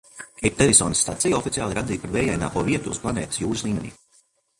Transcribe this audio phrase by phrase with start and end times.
[0.37, 3.93] Keipdenisonas stacija oficiāli ir atzīta par vējaināko vietu uz planētas jūras līmenī.